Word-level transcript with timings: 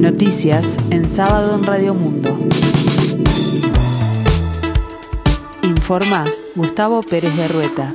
Noticias 0.00 0.78
en 0.90 1.06
sábado 1.06 1.58
en 1.58 1.66
Radio 1.66 1.92
Mundo. 1.92 2.30
Informa 5.62 6.24
Gustavo 6.54 7.02
Pérez 7.02 7.36
de 7.36 7.46
Rueta. 7.48 7.94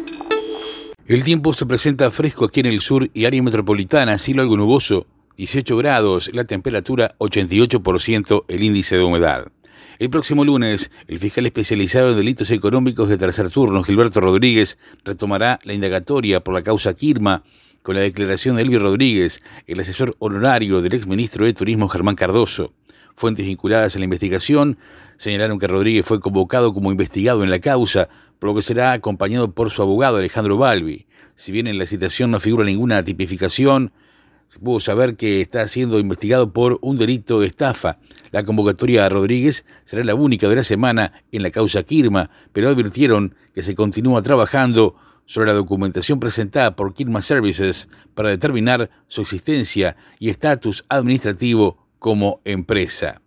El 1.08 1.24
tiempo 1.24 1.52
se 1.52 1.66
presenta 1.66 2.12
fresco 2.12 2.46
aquí 2.46 2.60
en 2.60 2.68
el 2.68 2.82
sur 2.82 3.10
y 3.12 3.26
área 3.26 3.42
metropolitana, 3.42 4.20
cielo 4.20 4.44
algo 4.44 4.56
nuboso, 4.56 5.08
18 5.38 5.78
grados, 5.78 6.30
la 6.32 6.44
temperatura 6.44 7.16
88%, 7.18 8.46
el 8.50 8.64
índice 8.64 8.98
de 8.98 9.04
humedad. 9.04 9.48
El 9.98 10.12
próximo 10.12 10.46
lunes, 10.46 10.92
el 11.08 11.18
fiscal 11.18 11.48
especializado 11.48 12.12
en 12.12 12.18
delitos 12.18 12.52
económicos 12.52 13.10
de 13.10 13.18
tercer 13.18 13.50
turno, 13.50 13.82
Gilberto 13.82 14.22
Rodríguez, 14.22 14.78
retomará 15.04 15.60
la 15.64 15.74
indagatoria 15.74 16.44
por 16.44 16.54
la 16.54 16.62
causa 16.62 16.94
Kirma 16.94 17.42
con 17.86 17.94
la 17.94 18.02
declaración 18.02 18.56
de 18.56 18.64
Elvio 18.64 18.80
Rodríguez, 18.80 19.44
el 19.68 19.80
asesor 19.80 20.16
honorario 20.18 20.82
del 20.82 20.96
exministro 20.96 21.46
de 21.46 21.54
Turismo 21.54 21.88
Germán 21.88 22.16
Cardoso. 22.16 22.74
Fuentes 23.16 23.46
vinculadas 23.46 23.96
a 23.96 24.00
la 24.00 24.06
investigación 24.06 24.80
señalaron 25.18 25.60
que 25.60 25.68
Rodríguez 25.68 26.04
fue 26.04 26.20
convocado 26.20 26.74
como 26.74 26.92
investigado 26.92 27.44
en 27.44 27.52
la 27.52 27.60
causa, 27.60 28.10
por 28.40 28.50
lo 28.50 28.56
que 28.56 28.64
será 28.64 28.92
acompañado 28.92 29.52
por 29.52 29.70
su 29.70 29.84
abogado 29.84 30.18
Alejandro 30.18 30.58
Balbi. 30.58 31.06
Si 31.36 31.52
bien 31.52 31.68
en 31.68 31.78
la 31.78 31.86
citación 31.86 32.32
no 32.32 32.40
figura 32.40 32.66
ninguna 32.66 33.04
tipificación, 33.04 33.92
se 34.50 34.58
pudo 34.58 34.80
saber 34.80 35.16
que 35.16 35.40
está 35.42 35.68
siendo 35.68 36.00
investigado 36.00 36.52
por 36.52 36.80
un 36.82 36.98
delito 36.98 37.40
de 37.40 37.46
estafa. 37.46 38.00
La 38.32 38.44
convocatoria 38.44 39.06
a 39.06 39.10
Rodríguez 39.10 39.64
será 39.84 40.04
la 40.04 40.16
única 40.16 40.50
de 40.50 40.56
la 40.56 40.64
semana 40.64 41.14
en 41.32 41.44
la 41.44 41.52
causa 41.52 41.84
Kirma, 41.84 42.32
pero 42.52 42.68
advirtieron 42.68 43.36
que 43.54 43.62
se 43.62 43.76
continúa 43.76 44.24
trabajando 44.24 44.96
sobre 45.26 45.48
la 45.48 45.54
documentación 45.54 46.20
presentada 46.20 46.76
por 46.76 46.94
Kirma 46.94 47.22
Services 47.22 47.88
para 48.14 48.30
determinar 48.30 48.90
su 49.08 49.22
existencia 49.22 49.96
y 50.20 50.30
estatus 50.30 50.86
administrativo 50.90 51.78
como 52.00 52.42
empresa. 52.46 53.22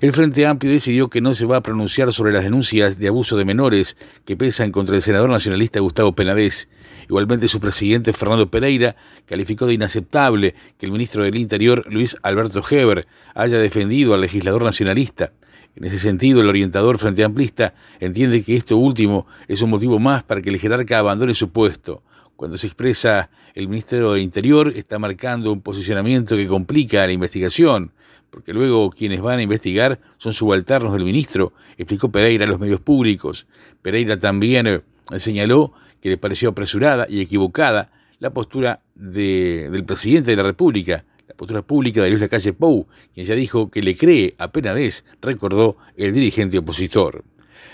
El 0.00 0.12
Frente 0.12 0.46
Amplio 0.46 0.72
decidió 0.72 1.10
que 1.10 1.20
no 1.20 1.34
se 1.34 1.44
va 1.44 1.56
a 1.56 1.62
pronunciar 1.62 2.12
sobre 2.12 2.32
las 2.32 2.44
denuncias 2.44 3.00
de 3.00 3.08
abuso 3.08 3.36
de 3.36 3.44
menores 3.44 3.96
que 4.24 4.36
pesan 4.36 4.70
contra 4.70 4.94
el 4.94 5.02
senador 5.02 5.28
nacionalista 5.28 5.80
Gustavo 5.80 6.14
Penadez. 6.14 6.68
Igualmente 7.08 7.48
su 7.48 7.58
presidente 7.58 8.12
Fernando 8.12 8.48
Pereira 8.48 8.94
calificó 9.26 9.66
de 9.66 9.74
inaceptable 9.74 10.54
que 10.78 10.86
el 10.86 10.92
ministro 10.92 11.24
del 11.24 11.36
Interior 11.36 11.84
Luis 11.88 12.16
Alberto 12.22 12.62
Heber 12.70 13.08
haya 13.34 13.58
defendido 13.58 14.14
al 14.14 14.20
legislador 14.20 14.62
nacionalista. 14.62 15.32
En 15.76 15.84
ese 15.84 15.98
sentido, 15.98 16.40
el 16.40 16.48
orientador 16.48 16.98
Frente 16.98 17.24
Amplista 17.24 17.74
entiende 18.00 18.42
que 18.42 18.56
esto 18.56 18.76
último 18.76 19.26
es 19.46 19.62
un 19.62 19.70
motivo 19.70 19.98
más 19.98 20.24
para 20.24 20.42
que 20.42 20.50
el 20.50 20.58
jerarca 20.58 20.98
abandone 20.98 21.34
su 21.34 21.50
puesto. 21.50 22.02
Cuando 22.36 22.58
se 22.58 22.66
expresa 22.66 23.30
el 23.54 23.68
Ministerio 23.68 24.12
del 24.12 24.22
Interior 24.22 24.72
está 24.74 24.98
marcando 24.98 25.52
un 25.52 25.60
posicionamiento 25.60 26.36
que 26.36 26.46
complica 26.46 27.06
la 27.06 27.12
investigación 27.12 27.92
porque 28.30 28.52
luego 28.52 28.90
quienes 28.90 29.20
van 29.20 29.38
a 29.38 29.42
investigar 29.42 30.00
son 30.18 30.32
subalternos 30.32 30.92
del 30.92 31.04
ministro, 31.04 31.52
explicó 31.76 32.10
Pereira 32.10 32.44
a 32.44 32.48
los 32.48 32.60
medios 32.60 32.80
públicos. 32.80 33.46
Pereira 33.82 34.18
también 34.18 34.66
eh, 34.66 34.80
señaló 35.16 35.72
que 36.00 36.10
le 36.10 36.18
pareció 36.18 36.50
apresurada 36.50 37.06
y 37.08 37.20
equivocada 37.20 37.90
la 38.18 38.30
postura 38.30 38.80
del 38.94 39.84
presidente 39.84 40.32
de 40.32 40.36
la 40.36 40.42
República, 40.42 41.04
postura 41.38 41.62
pública 41.62 42.02
de 42.02 42.10
Luis 42.10 42.20
Lacalle 42.20 42.52
Pou, 42.52 42.88
quien 43.14 43.24
ya 43.24 43.34
dijo 43.34 43.70
que 43.70 43.80
le 43.80 43.96
cree 43.96 44.34
apenas 44.38 44.74
vez, 44.74 45.04
recordó 45.22 45.76
el 45.96 46.12
dirigente 46.12 46.58
opositor. 46.58 47.24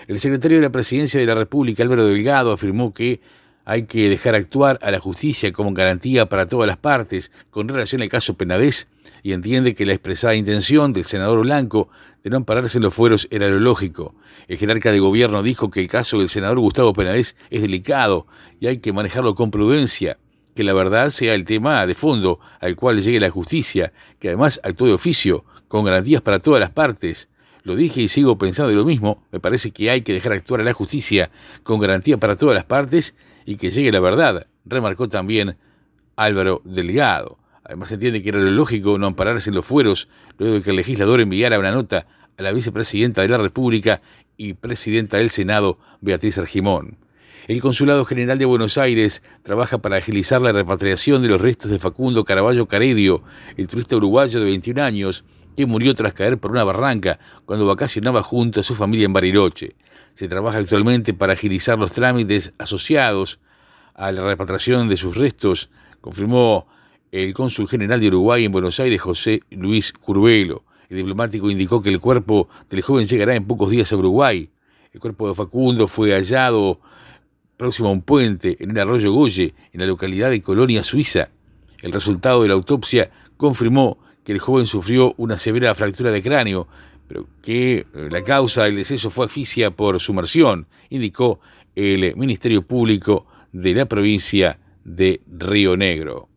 El 0.07 0.20
secretario 0.20 0.59
de 0.59 0.62
la 0.62 0.70
Presidencia 0.70 1.19
de 1.19 1.27
la 1.27 1.34
República, 1.34 1.83
Álvaro 1.83 2.05
Delgado, 2.07 2.53
afirmó 2.53 2.92
que 2.92 3.20
hay 3.65 3.85
que 3.85 4.11
dejar 4.11 4.35
actuar 4.35 4.79
a 4.83 4.91
la 4.91 5.01
justicia 5.01 5.51
como 5.51 5.73
garantía 5.73 6.29
para 6.29 6.47
todas 6.47 6.67
las 6.67 6.77
partes 6.77 7.33
con 7.48 7.67
relación 7.67 8.03
al 8.03 8.11
caso 8.11 8.37
Penadez 8.37 8.87
y 9.23 9.33
entiende 9.33 9.75
que 9.75 9.87
la 9.87 9.95
expresada 9.95 10.35
intención 10.35 10.92
del 10.92 11.05
senador 11.05 11.41
Blanco 11.41 11.89
de 12.23 12.29
no 12.29 12.37
ampararse 12.37 12.77
en 12.77 12.85
los 12.85 12.92
fueros 12.92 13.27
era 13.31 13.48
lo 13.48 13.59
lógico. 13.61 14.14
El 14.47 14.58
jerarca 14.58 14.92
de 14.92 15.01
gobierno 15.01 15.42
dijo 15.42 15.70
que 15.70 15.80
el 15.80 15.86
caso 15.86 16.19
del 16.19 16.29
senador 16.29 16.61
Gustavo 16.61 16.92
Penadez 16.92 17.35
es 17.48 17.63
delicado 17.63 18.27
y 18.61 18.67
hay 18.67 18.79
que 18.79 18.92
manejarlo 18.92 19.35
con 19.35 19.51
prudencia, 19.51 20.19
que 20.55 20.65
la 20.65 20.73
verdad 20.73 21.11
sea 21.11 21.35
el 21.35 21.45
tema 21.45 21.87
de 21.87 21.95
fondo 21.95 22.41
al 22.61 22.77
cual 22.77 23.03
llegue 23.03 23.20
la 23.20 23.31
justicia, 23.31 23.92
que 24.19 24.29
además 24.29 24.61
actuó 24.63 24.87
de 24.87 24.95
oficio, 24.95 25.45
con 25.69 25.85
garantías 25.85 26.23
para 26.23 26.39
todas 26.39 26.61
las 26.61 26.70
partes. 26.70 27.29
Lo 27.63 27.77
dije 27.77 28.03
y 28.03 28.09
sigo 28.09 28.39
pensando 28.39 28.73
lo 28.73 28.85
mismo, 28.85 29.25
me 29.33 29.41
parece 29.41 29.70
que 29.70 29.91
hay 29.91 30.03
que 30.03 30.13
dejar 30.13 30.33
actuar 30.33 30.61
a 30.61 30.65
la 30.65 30.73
justicia 30.73 31.31
con 31.63 31.81
garantía 31.81 32.19
para 32.19 32.37
todas 32.37 32.55
las 32.55 32.65
partes 32.65 33.15
y 33.47 33.57
que 33.57 33.70
llegue 33.70 33.91
la 33.91 34.01
verdad, 34.01 34.47
remarcó 34.65 35.09
también 35.09 35.57
Álvaro 36.17 36.63
Delgado. 36.65 37.39
Además 37.65 37.91
entiende 37.92 38.23
que 38.23 38.29
era 38.29 38.39
lo 38.39 38.51
lógico 38.51 38.98
no 38.98 39.07
ampararse 39.07 39.51
en 39.51 39.57
los 39.57 39.65
fueros 39.65 40.09
luego 40.39 40.57
de 40.57 40.63
que 40.63 40.71
el 40.71 40.77
legislador 40.77 41.21
enviara 41.21 41.59
una 41.59 41.73
nota 41.73 42.07
a 42.36 42.42
la 42.42 42.53
vicepresidenta 42.53 43.23
de 43.23 43.29
la 43.29 43.39
República 43.39 44.03
y 44.36 44.55
presidenta 44.55 45.17
del 45.17 45.31
Senado, 45.31 45.79
Beatriz 46.01 46.39
Argimón. 46.39 46.98
El 47.46 47.60
Consulado 47.60 48.06
General 48.06 48.38
de 48.38 48.46
Buenos 48.46 48.78
Aires 48.78 49.22
trabaja 49.42 49.77
para 49.77 49.98
agilizar 49.98 50.40
la 50.40 50.52
repatriación 50.52 51.20
de 51.20 51.28
los 51.28 51.42
restos 51.42 51.70
de 51.70 51.78
Facundo 51.78 52.24
Caraballo 52.24 52.66
Caredio, 52.66 53.22
el 53.58 53.68
turista 53.68 53.96
uruguayo 53.96 54.40
de 54.40 54.46
21 54.46 54.82
años, 54.82 55.24
que 55.55 55.66
murió 55.66 55.94
tras 55.94 56.14
caer 56.14 56.38
por 56.38 56.52
una 56.52 56.64
barranca 56.64 57.18
cuando 57.44 57.66
vacacionaba 57.66 58.22
junto 58.22 58.60
a 58.60 58.62
su 58.62 58.74
familia 58.74 59.05
en 59.05 59.12
Bariloche. 59.12 59.77
Se 60.14 60.27
trabaja 60.27 60.56
actualmente 60.56 61.12
para 61.12 61.34
agilizar 61.34 61.78
los 61.78 61.90
trámites 61.90 62.55
asociados 62.56 63.40
a 63.92 64.11
la 64.11 64.24
repatriación 64.24 64.88
de 64.88 64.96
sus 64.96 65.14
restos, 65.14 65.68
confirmó 66.00 66.66
el 67.12 67.34
cónsul 67.34 67.68
general 67.68 68.00
de 68.00 68.08
Uruguay 68.08 68.46
en 68.46 68.52
Buenos 68.52 68.80
Aires, 68.80 69.02
José 69.02 69.42
Luis 69.50 69.92
Curvelo. 69.92 70.64
El 70.88 70.96
diplomático 70.96 71.50
indicó 71.50 71.82
que 71.82 71.90
el 71.90 72.00
cuerpo 72.00 72.48
del 72.70 72.80
joven 72.80 73.06
llegará 73.06 73.34
en 73.34 73.46
pocos 73.46 73.70
días 73.70 73.92
a 73.92 73.96
Uruguay. 73.96 74.48
El 74.94 75.00
cuerpo 75.00 75.28
de 75.28 75.34
Facundo 75.34 75.86
fue 75.88 76.12
hallado 76.12 76.80
próximo 77.57 77.89
a 77.89 77.92
un 77.92 78.03
puente 78.03 78.57
en 78.61 78.70
el 78.70 78.79
arroyo 78.79 79.13
Goye, 79.13 79.55
en 79.73 79.81
la 79.81 79.87
localidad 79.87 80.31
de 80.31 80.42
Colonia, 80.42 80.85
Suiza. 80.85 81.31
El 81.81 81.92
resultado 81.92 82.42
de 82.42 82.48
la 82.48 82.55
autopsia 82.55 83.11
confirmó 83.37 83.98
que 84.25 84.33
el 84.33 84.39
joven 84.39 84.67
sufrió 84.67 85.15
una 85.17 85.37
severa 85.37 85.75
fractura 85.75 86.11
de 86.11 86.23
cráneo, 86.23 86.67
pero 87.09 87.27
que 87.42 87.87
eh, 87.95 88.09
la 88.11 88.23
causa 88.23 88.65
del 88.65 88.77
deceso 88.77 89.11
fue 89.11 89.27
asfixia 89.27 89.70
por 89.70 90.01
sumersión, 90.01 90.67
indicó 90.91 91.41
el 91.75 92.17
Ministerio 92.17 92.63
Público 92.63 93.27
de 93.53 93.75
la 93.75 93.86
provincia 93.86 94.59
de 94.85 95.21
Río 95.27 95.77
Negro. 95.77 96.29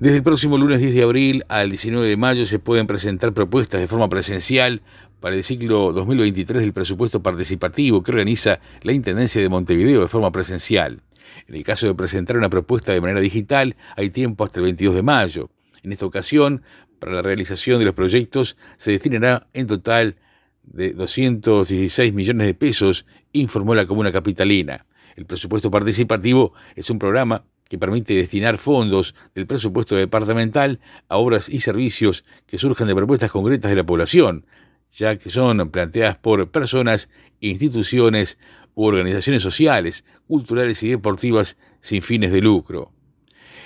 Desde 0.00 0.16
el 0.16 0.22
próximo 0.24 0.58
lunes 0.58 0.80
10 0.80 0.94
de 0.94 1.02
abril 1.04 1.44
al 1.48 1.70
19 1.70 2.08
de 2.08 2.16
mayo 2.16 2.44
se 2.44 2.58
pueden 2.58 2.88
presentar 2.88 3.32
propuestas 3.32 3.80
de 3.80 3.86
forma 3.86 4.08
presencial 4.08 4.82
para 5.22 5.36
el 5.36 5.44
ciclo 5.44 5.92
2023 5.92 6.60
del 6.60 6.72
presupuesto 6.72 7.22
participativo 7.22 8.02
que 8.02 8.10
organiza 8.10 8.58
la 8.82 8.92
Intendencia 8.92 9.40
de 9.40 9.48
Montevideo 9.48 10.00
de 10.00 10.08
forma 10.08 10.32
presencial. 10.32 11.00
En 11.46 11.54
el 11.54 11.62
caso 11.62 11.86
de 11.86 11.94
presentar 11.94 12.36
una 12.36 12.50
propuesta 12.50 12.92
de 12.92 13.00
manera 13.00 13.20
digital, 13.20 13.76
hay 13.96 14.10
tiempo 14.10 14.42
hasta 14.42 14.58
el 14.58 14.64
22 14.64 14.96
de 14.96 15.02
mayo. 15.02 15.50
En 15.84 15.92
esta 15.92 16.06
ocasión, 16.06 16.62
para 16.98 17.12
la 17.12 17.22
realización 17.22 17.78
de 17.78 17.84
los 17.84 17.94
proyectos, 17.94 18.56
se 18.76 18.90
destinará 18.90 19.46
en 19.52 19.68
total 19.68 20.16
de 20.64 20.92
216 20.92 22.12
millones 22.12 22.48
de 22.48 22.54
pesos, 22.54 23.06
informó 23.32 23.76
la 23.76 23.86
Comuna 23.86 24.10
Capitalina. 24.10 24.86
El 25.14 25.26
presupuesto 25.26 25.70
participativo 25.70 26.52
es 26.74 26.90
un 26.90 26.98
programa 26.98 27.44
que 27.68 27.78
permite 27.78 28.14
destinar 28.14 28.58
fondos 28.58 29.14
del 29.36 29.46
presupuesto 29.46 29.94
departamental 29.94 30.80
a 31.08 31.16
obras 31.18 31.48
y 31.48 31.60
servicios 31.60 32.24
que 32.46 32.58
surjan 32.58 32.88
de 32.88 32.96
propuestas 32.96 33.30
concretas 33.30 33.70
de 33.70 33.76
la 33.76 33.84
población, 33.84 34.46
ya 34.92 35.16
que 35.16 35.30
son 35.30 35.70
planteadas 35.70 36.16
por 36.16 36.50
personas, 36.50 37.08
instituciones 37.40 38.38
u 38.74 38.84
organizaciones 38.84 39.42
sociales, 39.42 40.04
culturales 40.26 40.82
y 40.82 40.90
deportivas 40.90 41.56
sin 41.80 42.02
fines 42.02 42.32
de 42.32 42.40
lucro. 42.40 42.92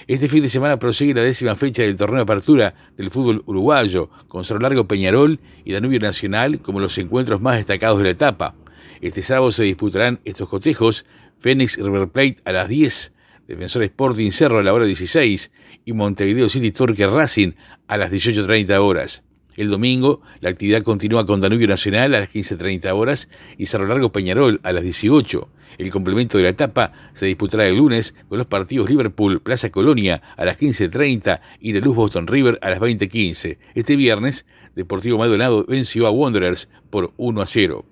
Este 0.08 0.28
fin 0.28 0.42
de 0.42 0.48
semana 0.48 0.78
prosigue 0.78 1.14
la 1.14 1.22
décima 1.22 1.56
fecha 1.56 1.82
del 1.82 1.96
torneo 1.96 2.18
de 2.18 2.22
apertura 2.22 2.74
del 2.96 3.10
fútbol 3.10 3.42
uruguayo, 3.46 4.08
con 4.28 4.44
Cerro 4.44 4.60
Largo 4.60 4.86
Peñarol 4.86 5.40
y 5.64 5.72
Danubio 5.72 5.98
Nacional 5.98 6.60
como 6.60 6.78
los 6.78 6.96
encuentros 6.98 7.40
más 7.40 7.56
destacados 7.56 7.98
de 7.98 8.04
la 8.04 8.10
etapa. 8.10 8.54
Este 9.00 9.20
sábado 9.20 9.50
se 9.50 9.64
disputarán 9.64 10.20
estos 10.24 10.48
cotejos, 10.48 11.04
Fénix 11.38 11.76
River 11.76 12.08
Plate 12.08 12.36
a 12.44 12.52
las 12.52 12.68
10, 12.68 13.12
Defensor 13.48 13.82
Sporting 13.82 14.30
Cerro 14.30 14.60
a 14.60 14.62
la 14.62 14.72
hora 14.72 14.86
16 14.86 15.50
y 15.84 15.92
Montevideo 15.92 16.48
City 16.48 16.70
Torque 16.70 17.06
Racing 17.06 17.52
a 17.88 17.96
las 17.96 18.12
18.30 18.12 18.78
horas. 18.78 19.25
El 19.56 19.70
domingo, 19.70 20.20
la 20.40 20.50
actividad 20.50 20.82
continúa 20.82 21.24
con 21.24 21.40
Danubio 21.40 21.66
Nacional 21.66 22.14
a 22.14 22.20
las 22.20 22.34
15.30 22.34 22.92
horas 22.92 23.28
y 23.56 23.66
Cerro 23.66 23.86
Largo 23.86 24.12
Peñarol 24.12 24.60
a 24.62 24.72
las 24.72 24.82
18. 24.82 25.48
El 25.78 25.90
complemento 25.90 26.36
de 26.36 26.44
la 26.44 26.50
etapa 26.50 26.92
se 27.14 27.26
disputará 27.26 27.66
el 27.66 27.76
lunes 27.76 28.14
con 28.28 28.38
los 28.38 28.46
partidos 28.46 28.90
Liverpool 28.90 29.40
Plaza 29.40 29.70
Colonia 29.70 30.22
a 30.36 30.44
las 30.44 30.60
15.30 30.60 31.40
y 31.60 31.72
de 31.72 31.80
Luz 31.80 31.96
Boston 31.96 32.26
River 32.26 32.58
a 32.60 32.70
las 32.70 32.80
20.15. 32.80 33.58
Este 33.74 33.96
viernes, 33.96 34.44
Deportivo 34.74 35.18
Maldonado 35.18 35.64
venció 35.64 36.06
a 36.06 36.10
Wanderers 36.10 36.68
por 36.90 37.12
1 37.16 37.40
a 37.40 37.46
0. 37.46 37.84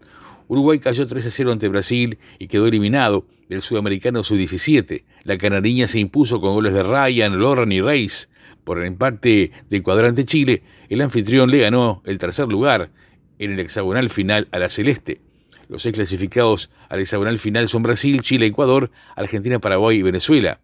Uruguay 0.48 0.78
cayó 0.78 1.06
3 1.06 1.24
a 1.24 1.30
0 1.30 1.52
ante 1.52 1.68
Brasil 1.68 2.18
y 2.38 2.48
quedó 2.48 2.66
eliminado 2.66 3.26
del 3.48 3.62
sudamericano 3.62 4.22
sub-17. 4.22 5.04
La 5.24 5.38
canariña 5.38 5.86
se 5.86 5.98
impuso 5.98 6.40
con 6.40 6.54
goles 6.54 6.74
de 6.74 6.82
Ryan, 6.82 7.38
Loran 7.38 7.72
y 7.72 7.80
Reis. 7.80 8.28
Por 8.64 8.78
el 8.78 8.86
empate 8.86 9.52
del 9.68 9.82
cuadrante 9.82 10.24
Chile, 10.24 10.62
el 10.88 11.00
anfitrión 11.02 11.50
le 11.50 11.58
ganó 11.58 12.02
el 12.04 12.18
tercer 12.18 12.48
lugar 12.48 12.90
en 13.38 13.52
el 13.52 13.60
hexagonal 13.60 14.10
final 14.10 14.48
a 14.52 14.58
la 14.58 14.68
Celeste. 14.68 15.20
Los 15.68 15.82
seis 15.82 15.94
clasificados 15.94 16.70
al 16.88 17.00
hexagonal 17.00 17.38
final 17.38 17.68
son 17.68 17.82
Brasil, 17.82 18.20
Chile, 18.20 18.46
Ecuador, 18.46 18.90
Argentina, 19.16 19.58
Paraguay 19.58 19.98
y 19.98 20.02
Venezuela. 20.02 20.60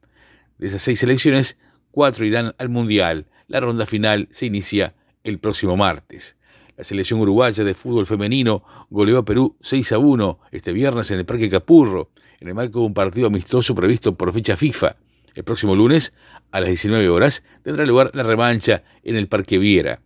De 0.58 0.67
esas 0.67 0.82
seis 0.82 1.00
selecciones, 1.00 1.56
cuatro 1.90 2.25
irán 2.25 2.55
al 2.58 2.69
Mundial. 2.69 3.26
La 3.49 3.61
ronda 3.61 3.87
final 3.87 4.28
se 4.31 4.46
inicia 4.46 4.94
el 5.25 5.38
próximo 5.38 5.76
martes. 5.76 6.37
La 6.76 6.84
selección 6.84 7.20
uruguaya 7.20 7.64
de 7.64 7.75
fútbol 7.75 8.06
femenino 8.06 8.64
goleó 8.88 9.19
a 9.19 9.25
Perú 9.25 9.56
6 9.61 9.93
a 9.93 9.99
1 9.99 10.40
este 10.50 10.72
viernes 10.72 11.11
en 11.11 11.19
el 11.19 11.26
Parque 11.26 11.50
Capurro, 11.50 12.11
en 12.40 12.49
el 12.49 12.55
marco 12.55 12.81
de 12.81 12.87
un 12.87 12.94
partido 12.94 13.26
amistoso 13.26 13.75
previsto 13.75 14.14
por 14.14 14.32
fecha 14.32 14.56
FIFA. 14.56 14.96
El 15.34 15.44
próximo 15.44 15.76
lunes, 15.76 16.14
a 16.50 16.61
las 16.61 16.69
19 16.69 17.08
horas, 17.08 17.44
tendrá 17.62 17.84
lugar 17.84 18.11
la 18.14 18.22
revancha 18.22 18.82
en 19.02 19.17
el 19.17 19.28
Parque 19.28 19.58
Viera. 19.58 20.00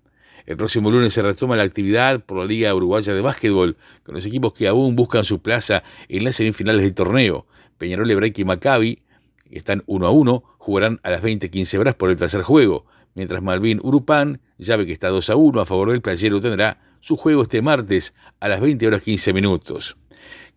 El 0.46 0.58
próximo 0.58 0.90
lunes 0.90 1.14
se 1.14 1.22
retoma 1.22 1.56
la 1.56 1.62
actividad 1.62 2.22
por 2.22 2.36
la 2.36 2.44
Liga 2.44 2.74
Uruguaya 2.74 3.14
de 3.14 3.22
Básquetbol, 3.22 3.78
con 4.02 4.14
los 4.14 4.26
equipos 4.26 4.52
que 4.52 4.68
aún 4.68 4.94
buscan 4.94 5.24
su 5.24 5.40
plaza 5.40 5.82
en 6.08 6.22
las 6.22 6.36
semifinales 6.36 6.82
del 6.82 6.94
torneo. 6.94 7.46
Peñarol, 7.78 8.10
Ebreque 8.10 8.42
y 8.42 8.44
Maccabi 8.44 9.02
están 9.50 9.82
1 9.86 10.06
a 10.06 10.10
1, 10.10 10.44
jugarán 10.58 11.00
a 11.02 11.10
las 11.10 11.22
20-15 11.22 11.78
horas 11.78 11.94
por 11.94 12.10
el 12.10 12.16
tercer 12.16 12.42
juego, 12.42 12.84
mientras 13.14 13.42
Malvin 13.42 13.80
Urupán, 13.82 14.40
llave 14.58 14.84
que 14.84 14.92
está 14.92 15.08
2 15.08 15.30
a 15.30 15.36
1 15.36 15.60
a 15.62 15.66
favor 15.66 15.90
del 15.90 16.02
playero, 16.02 16.40
tendrá 16.42 16.78
su 17.00 17.16
juego 17.16 17.42
este 17.42 17.62
martes 17.62 18.14
a 18.40 18.48
las 18.48 18.60
20 18.60 18.86
horas 18.86 19.02
15 19.02 19.32
minutos. 19.32 19.96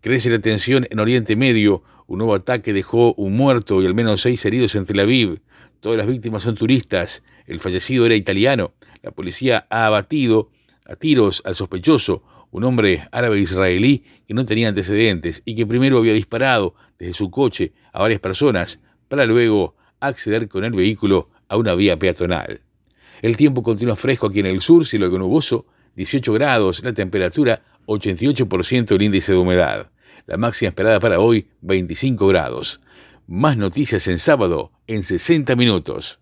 Crece 0.01 0.29
la 0.29 0.39
tensión 0.39 0.85
en 0.89 0.99
Oriente 0.99 1.37
Medio, 1.37 1.83
un 2.07 2.19
nuevo 2.19 2.35
ataque 2.35 2.73
dejó 2.73 3.13
un 3.13 3.37
muerto 3.37 3.81
y 3.81 3.85
al 3.85 3.93
menos 3.93 4.21
seis 4.21 4.45
heridos 4.45 4.75
en 4.75 4.85
Tel 4.85 4.99
Aviv. 4.99 5.41
Todas 5.79 5.97
las 5.97 6.07
víctimas 6.07 6.43
son 6.43 6.55
turistas, 6.55 7.23
el 7.45 7.59
fallecido 7.59 8.05
era 8.05 8.15
italiano. 8.15 8.73
La 9.01 9.11
policía 9.11 9.67
ha 9.69 9.85
abatido 9.85 10.49
a 10.85 10.95
tiros 10.95 11.41
al 11.45 11.55
sospechoso, 11.55 12.23
un 12.51 12.63
hombre 12.63 13.07
árabe-israelí 13.11 14.03
que 14.27 14.33
no 14.33 14.45
tenía 14.45 14.69
antecedentes 14.69 15.41
y 15.45 15.55
que 15.55 15.65
primero 15.65 15.97
había 15.97 16.13
disparado 16.13 16.75
desde 16.97 17.13
su 17.13 17.29
coche 17.29 17.73
a 17.93 18.01
varias 18.01 18.19
personas 18.19 18.79
para 19.07 19.25
luego 19.25 19.75
acceder 19.99 20.47
con 20.47 20.63
el 20.63 20.71
vehículo 20.71 21.29
a 21.49 21.57
una 21.57 21.75
vía 21.75 21.97
peatonal. 21.97 22.61
El 23.21 23.35
tiempo 23.35 23.63
continúa 23.63 23.95
fresco 23.95 24.27
aquí 24.27 24.39
en 24.39 24.45
el 24.45 24.61
sur, 24.61 24.85
cielo 24.85 25.09
nuboso, 25.09 25.65
18 25.95 26.33
grados, 26.33 26.83
la 26.83 26.93
temperatura 26.93 27.61
88% 27.87 28.95
el 28.95 29.01
índice 29.01 29.31
de 29.31 29.37
humedad. 29.37 29.89
La 30.25 30.37
máxima 30.37 30.69
esperada 30.69 30.99
para 30.99 31.19
hoy 31.19 31.47
25 31.61 32.27
grados. 32.27 32.81
Más 33.27 33.57
noticias 33.57 34.07
en 34.07 34.19
sábado 34.19 34.71
en 34.87 35.03
60 35.03 35.55
minutos. 35.55 36.15